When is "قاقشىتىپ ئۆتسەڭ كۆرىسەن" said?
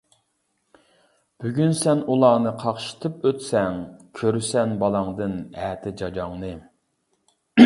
2.63-4.75